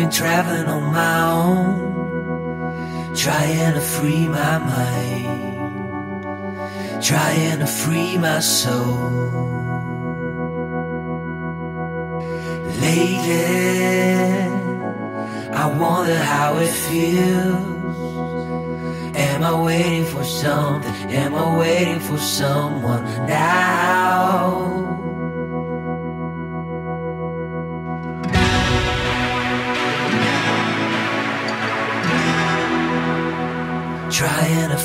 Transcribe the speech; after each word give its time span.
Been 0.00 0.10
traveling 0.10 0.66
on 0.66 0.94
my 0.94 1.20
own, 1.30 3.14
trying 3.14 3.74
to 3.74 3.80
free 3.82 4.26
my 4.28 4.56
mind, 4.56 5.82
trying 7.04 7.58
to 7.58 7.66
free 7.66 8.16
my 8.16 8.40
soul. 8.40 9.10
Lately, 12.80 13.44
I 15.52 15.66
wonder 15.78 16.16
how 16.16 16.56
it 16.56 16.72
feels. 16.72 17.98
Am 19.16 19.42
I 19.42 19.52
waiting 19.62 20.06
for 20.06 20.24
something? 20.24 20.94
Am 21.10 21.34
I 21.34 21.58
waiting 21.58 22.00
for 22.00 22.16
someone 22.16 23.04
now? 23.26 24.89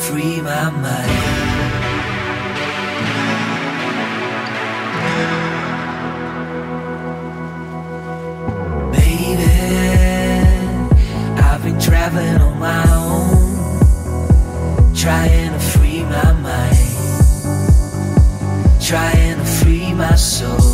Free 0.05 0.39
my 0.39 0.69
mind. 0.69 1.11
Baby, 8.93 9.49
I've 11.41 11.63
been 11.63 11.79
traveling 11.79 12.37
on 12.47 12.59
my 12.59 12.83
own, 12.93 13.55
trying 14.95 15.51
to 15.53 15.59
free 15.59 16.03
my 16.03 16.31
mind, 16.49 16.95
trying 18.79 19.37
to 19.39 19.45
free 19.45 19.93
my 19.93 20.13
soul. 20.15 20.64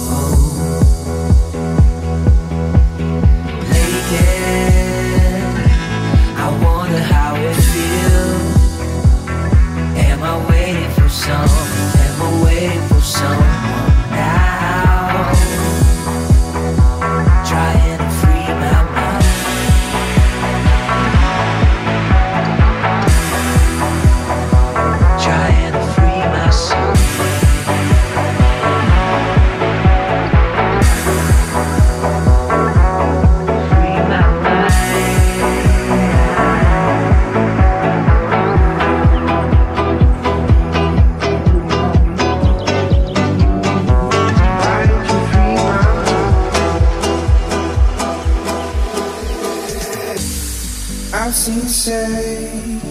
I've 51.24 51.36
seen 51.36 51.68
saints 51.68 52.82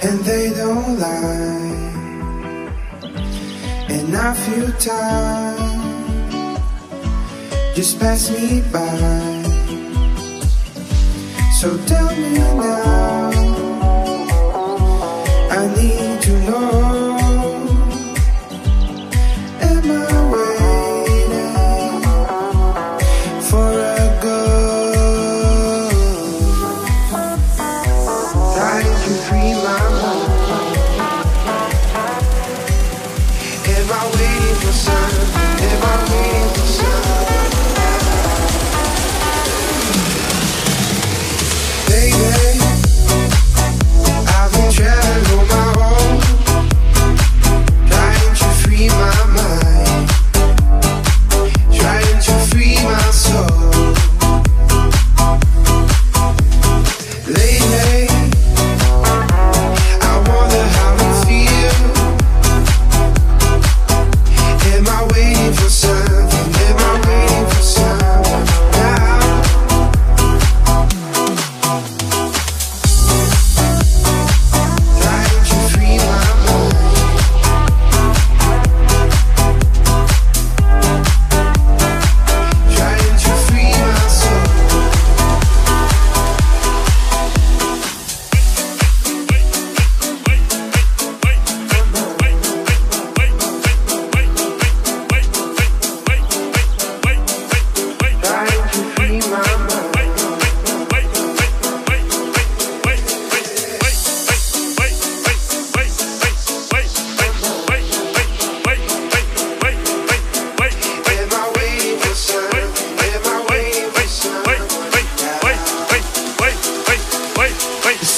and 0.00 0.20
they 0.20 0.54
don't 0.54 0.96
lie, 0.96 2.70
and 3.88 4.16
I 4.16 4.32
feel 4.32 4.70
time 4.78 5.56
just 7.74 7.98
pass 7.98 8.30
me 8.30 8.62
by. 8.70 9.42
So 11.58 11.76
tell 11.86 12.14
me 12.14 12.38
now, 12.38 13.45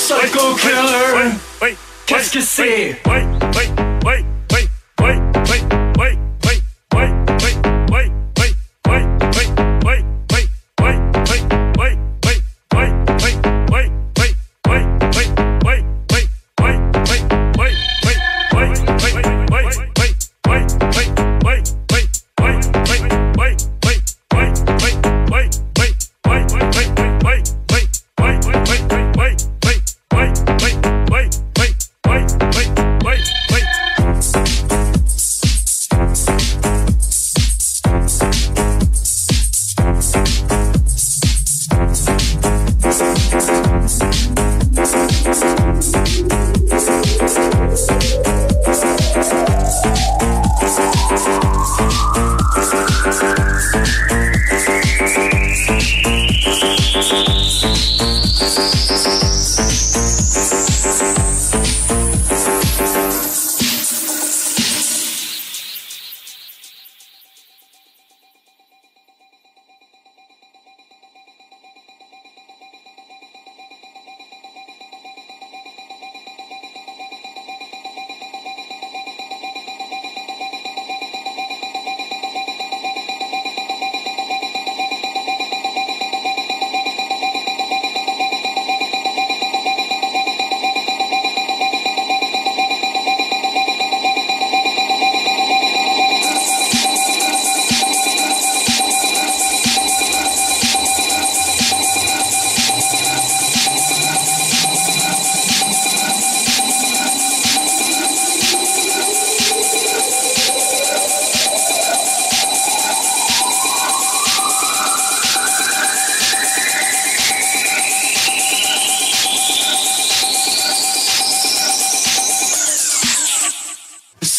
Psycho 0.08 0.54
killer, 0.54 1.76
qu'est-ce 2.06 2.30
que 2.30 2.40
c'est? 2.40 2.98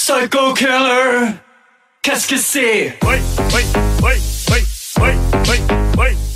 psycho 0.10 0.54
killer. 0.56 1.36
Qu'est-ce 2.02 2.28
que 2.28 2.38
c'est? 2.38 2.98
Wait, 3.04 3.22
wait, 3.54 3.66
wait, 4.02 4.22
wait, 4.50 4.66
wait, 5.00 5.18
wait, 5.48 5.98
wait. 5.98 6.29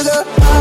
to 0.00 0.04
the 0.04 0.59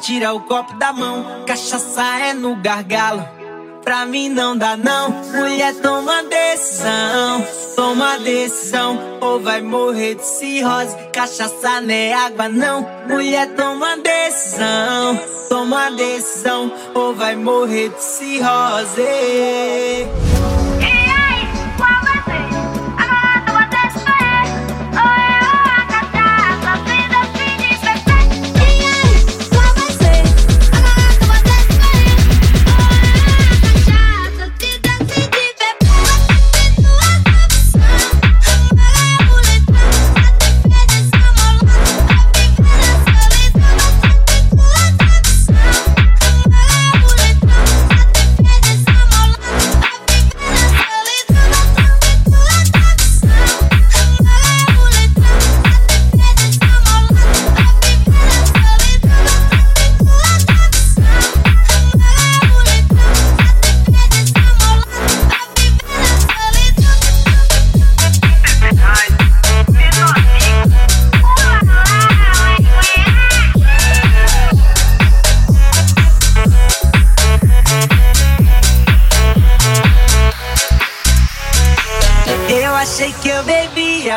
tira 0.00 0.32
o 0.32 0.40
copo 0.40 0.74
da 0.74 0.92
mão. 0.92 1.44
Cachaça 1.46 2.02
é 2.20 2.32
no 2.32 2.56
gargalo. 2.56 3.26
Pra 3.84 4.04
mim 4.04 4.28
não 4.28 4.56
dá 4.56 4.76
não. 4.76 5.10
Mulher, 5.10 5.74
toma 5.76 6.22
decisão. 6.24 7.46
Toma 7.76 8.18
decisão. 8.18 8.98
Ou 9.20 9.40
vai 9.40 9.60
morrer 9.60 10.16
de 10.16 10.26
cirrose. 10.26 10.96
Cachaça 11.12 11.80
não 11.80 11.94
é 11.94 12.12
água 12.12 12.48
não. 12.48 12.86
Mulher, 13.08 13.54
toma 13.54 13.96
decisão. 13.98 15.20
Toma 15.48 15.90
decisão. 15.90 16.72
Ou 16.94 17.14
vai 17.14 17.36
morrer 17.36 17.90
de 17.90 18.02
cirrose. 18.02 19.00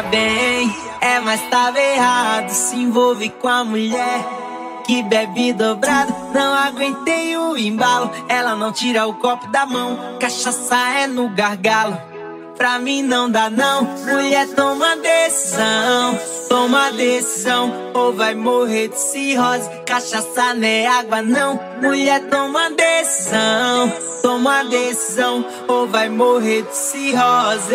bem, 0.02 0.76
é, 1.02 1.20
mas 1.20 1.42
tava 1.50 1.80
errado. 1.80 2.50
Se 2.50 2.76
envolve 2.76 3.30
com 3.30 3.48
a 3.48 3.64
mulher 3.64 4.26
que 4.86 5.04
bebe 5.04 5.54
dobrado. 5.54 6.14
Não 6.34 6.54
aguentei 6.54 7.38
o 7.38 7.58
embalo, 7.58 8.12
ela 8.28 8.56
não 8.56 8.72
tira 8.72 9.08
o 9.08 9.14
copo 9.16 9.48
da 9.48 9.66
mão. 9.66 10.18
Cachaça 10.20 10.76
é 11.00 11.08
no 11.08 11.30
gargalo, 11.30 11.98
pra 12.58 12.80
mim 12.80 13.02
não 13.02 13.30
dá 13.30 13.50
não. 13.50 13.84
Mulher, 13.84 14.48
toma 14.56 14.96
decisão, 14.98 16.20
toma 16.50 16.92
decisão. 16.92 17.72
Ou 17.94 18.14
vai 18.14 18.36
morrer 18.36 18.90
de 18.90 19.00
cirrose, 19.00 19.70
cachaça 19.86 20.54
não 20.54 20.68
é 20.68 20.88
água 20.88 21.22
não. 21.22 21.60
Mulher, 21.82 22.28
toma 22.30 22.70
decisão, 22.72 23.92
toma 24.22 24.64
decisão. 24.64 25.46
Ou 25.68 25.88
vai 25.88 26.10
morrer 26.10 26.64
de 26.64 26.76
cirrose. 26.76 27.74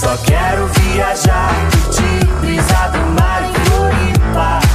Só 0.00 0.16
quero 0.16 0.66
viajar, 0.68 1.50
curtir, 1.72 2.26
brisa 2.40 2.88
do 2.88 3.20
mar 3.20 3.42
e 3.42 3.68
Floripa. 3.68 4.69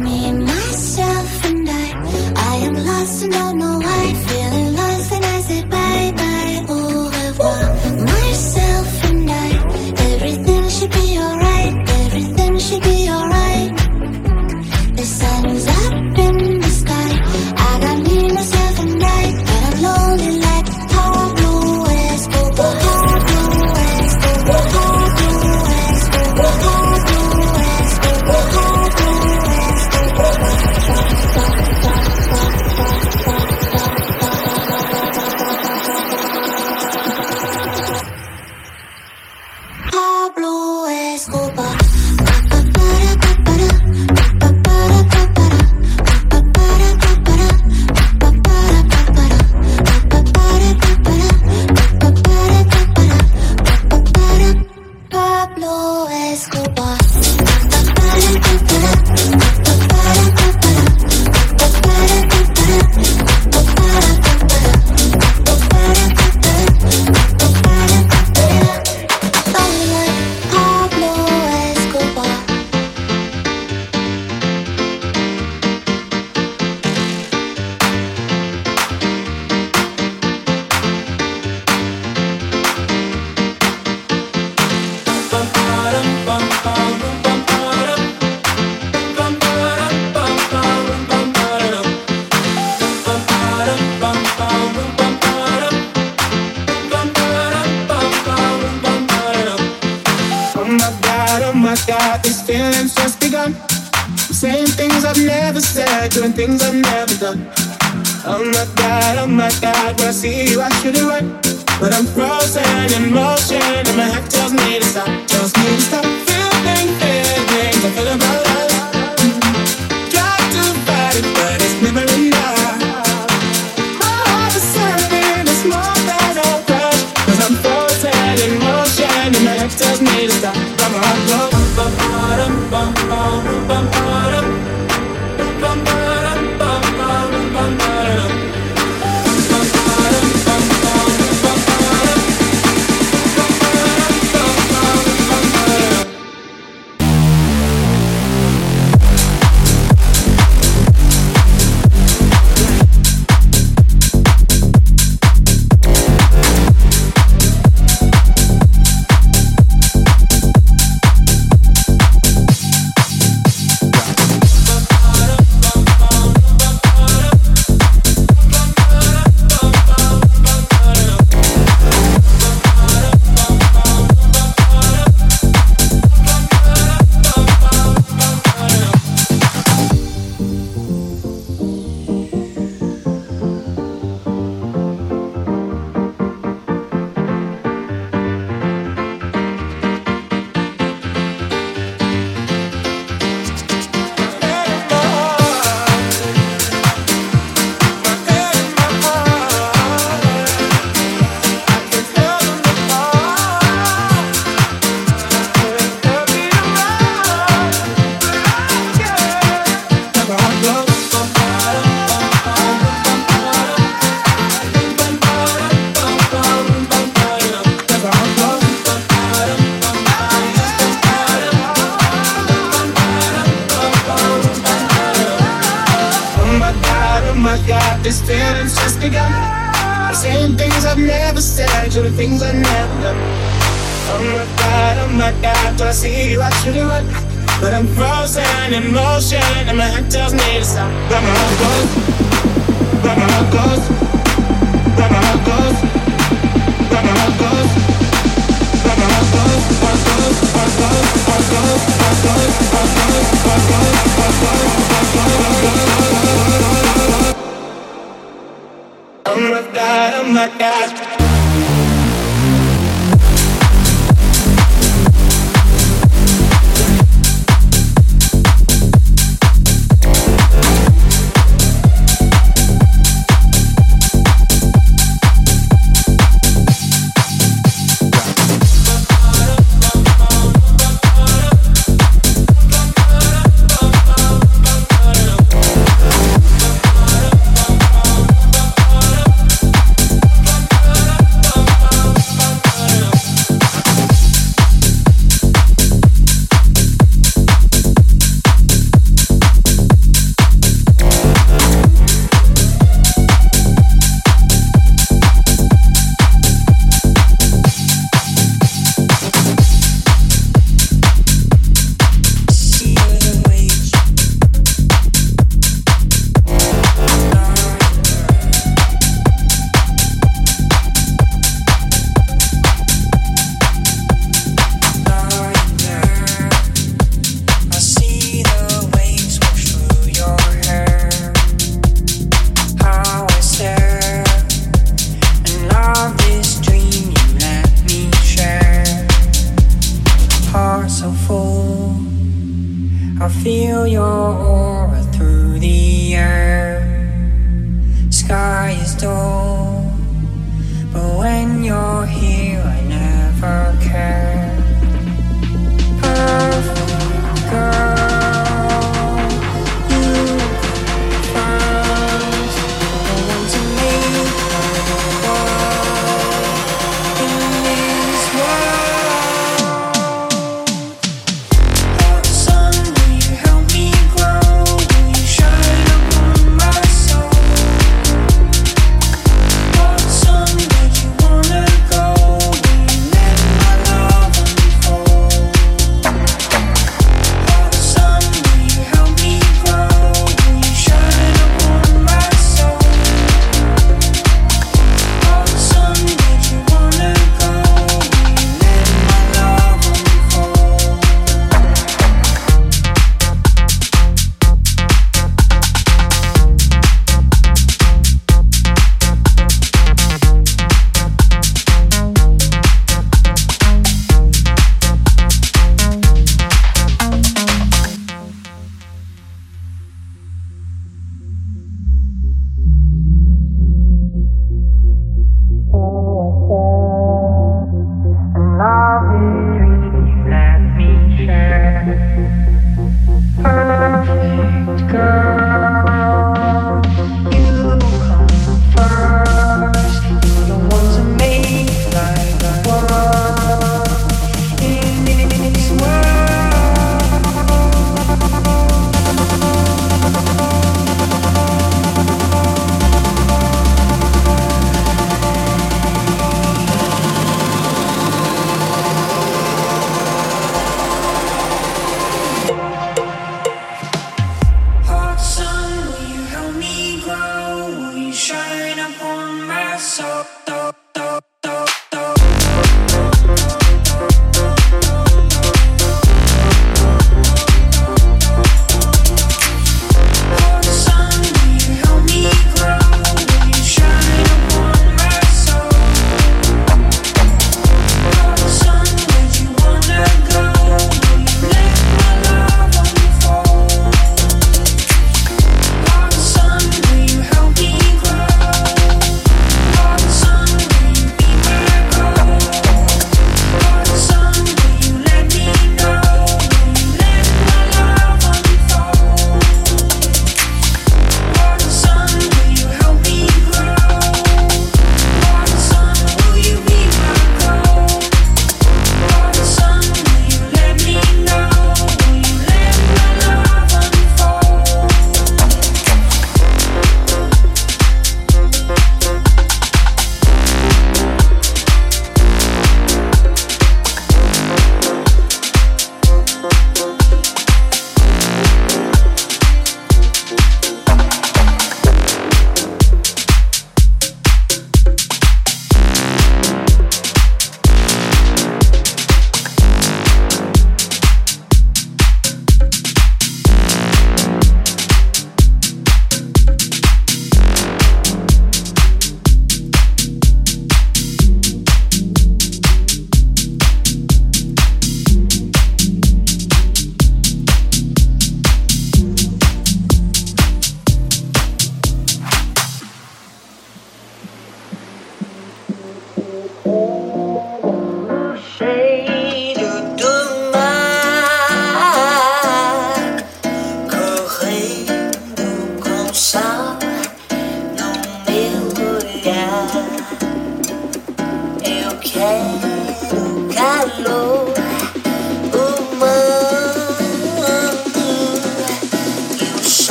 Me, 0.00 0.39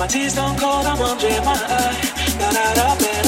My 0.00 0.06
tears 0.06 0.34
don't 0.34 0.58
cold, 0.58 0.86
I'm 0.86 0.98
wondering 0.98 1.44
why 1.44 1.52
I 1.52 2.38
got 2.38 2.56
out 2.56 2.92
of 2.92 2.98
bed. 3.00 3.19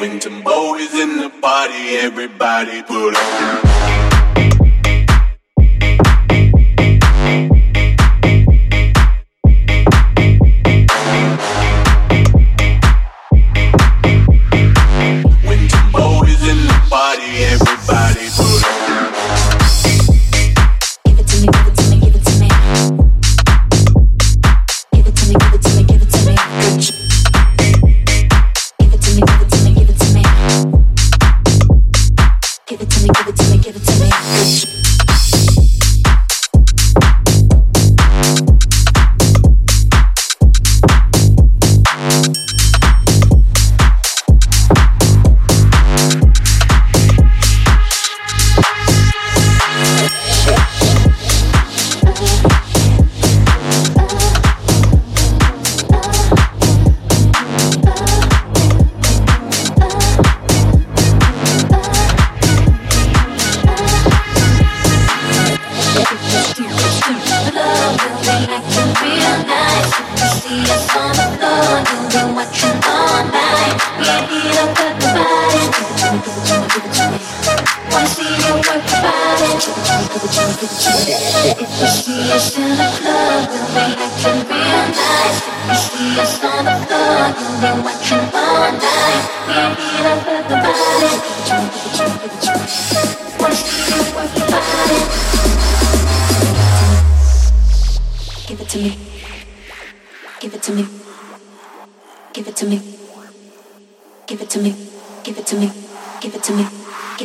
Winter 0.00 0.30
mode 0.30 0.80
is 0.80 0.94
in 0.94 1.18
the 1.18 1.30
body, 1.40 1.98
everybody 1.98 2.82
put 2.82 3.14
on. 3.14 3.67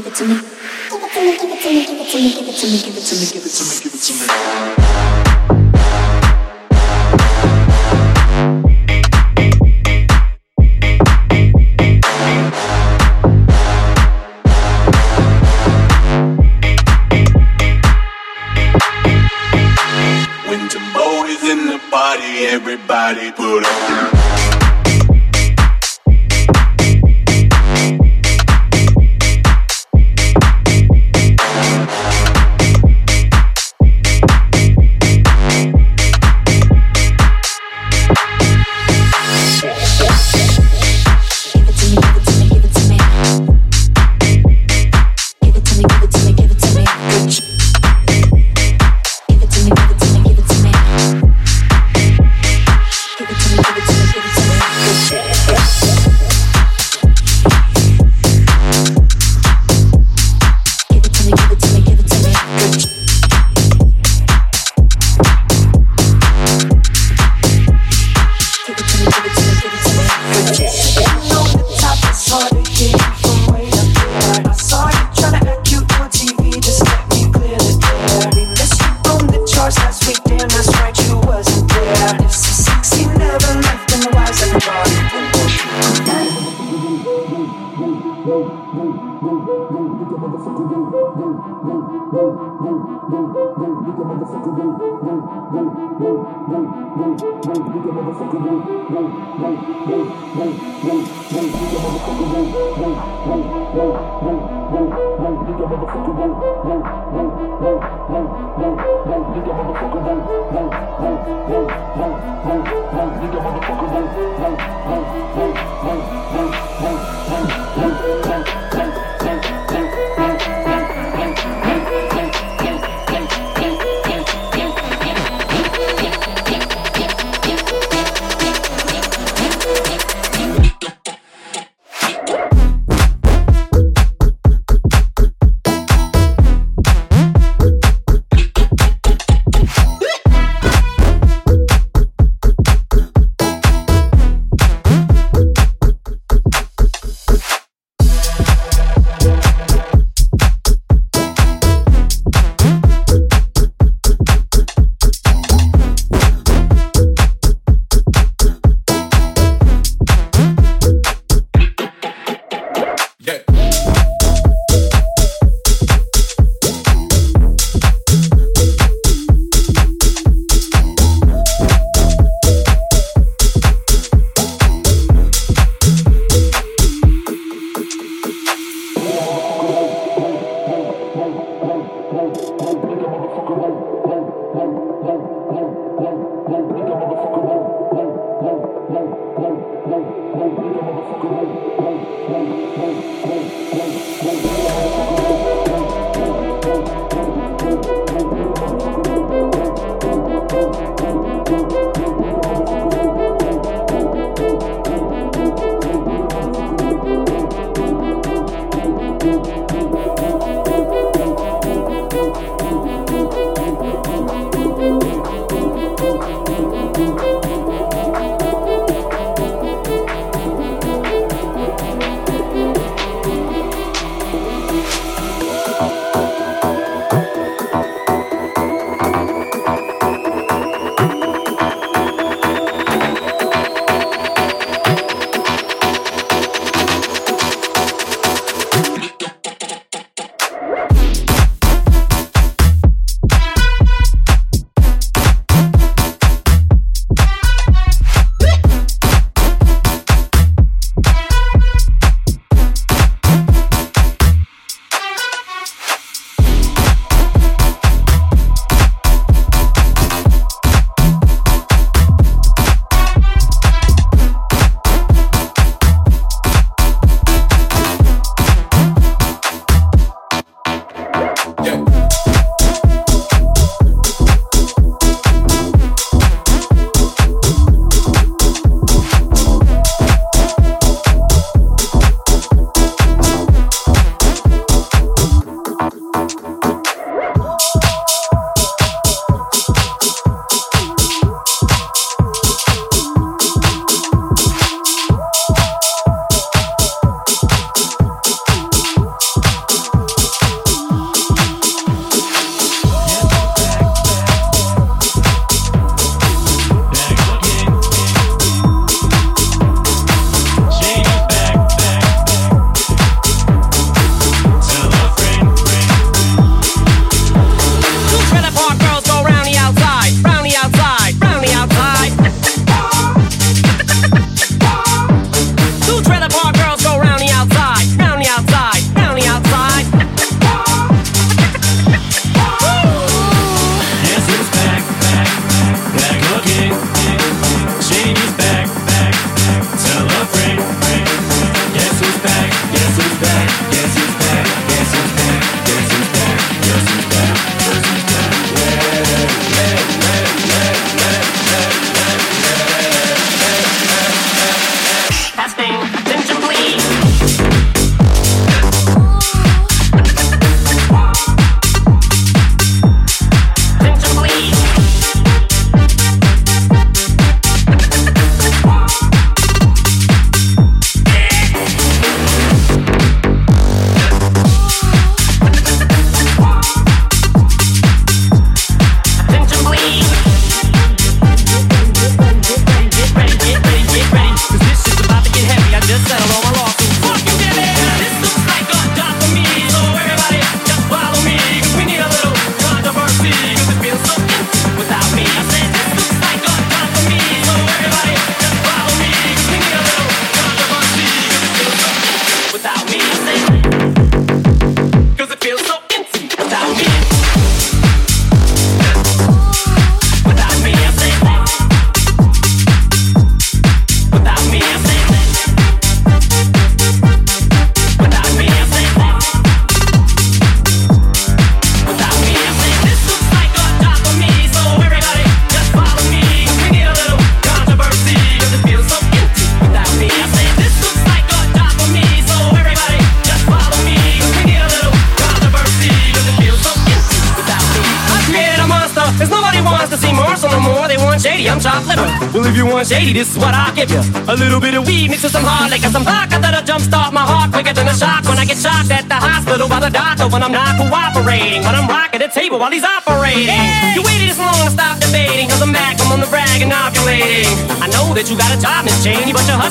give 0.04 0.12
it 0.12 0.18
to 0.18 0.28
me. 0.28 0.36
Give 0.36 1.04
it 1.04 1.14
to 1.14 1.22
me, 1.22 1.38
give 1.38 1.52
it 1.52 1.62
to 1.62 1.70
me, 1.70 1.86
give 1.86 2.00
it 2.00 2.12
to 2.12 2.18
me, 2.18 2.34
give 2.34 2.48
it 2.48 2.56
to 2.56 2.68
me, 2.68 2.78
give 2.84 2.98
it 2.98 3.04
to 3.04 3.16
me, 3.16 3.26
give 3.32 3.46
it 3.46 3.52
to 3.52 3.64
me, 3.64 3.80
give 3.84 3.94
it 3.94 4.02
to 4.02 4.14
me. 4.14 4.28
Everybody 22.54 23.32
put 23.32 23.63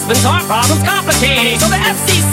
husband's 0.03 0.27
heart 0.27 0.43
problem's 0.51 0.83
complicating. 0.83 1.59
So 1.63 1.71
the 1.71 1.79
FCC 1.79 2.32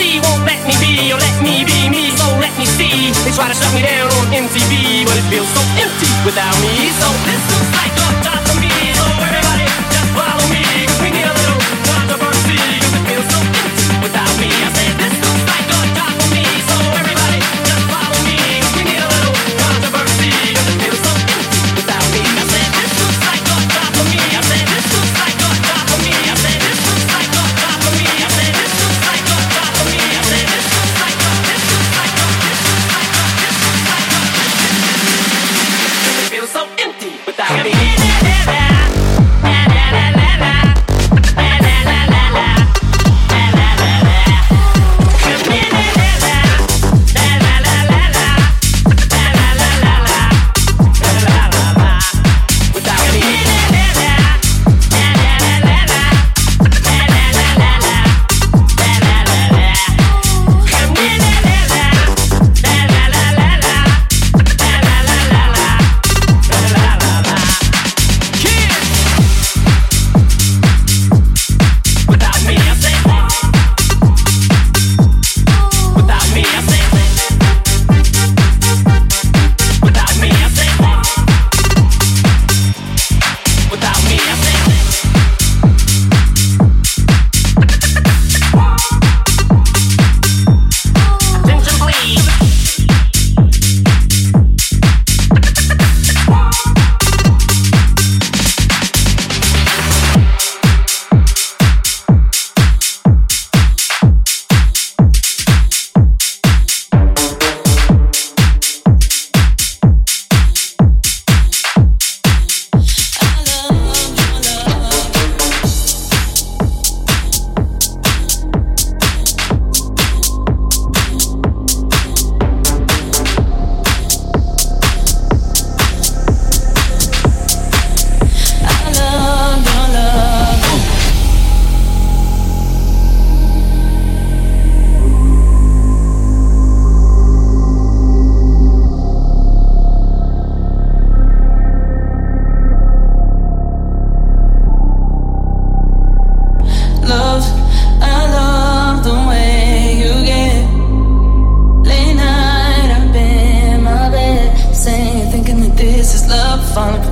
late 156.79 157.08